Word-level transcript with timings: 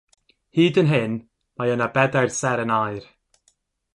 Hyd 0.59 0.79
yn 0.81 0.87
hyn, 0.91 1.17
mae 1.57 1.75
yna 1.75 1.87
bedair 1.97 2.33
seren 2.39 2.75
aur. 2.79 3.05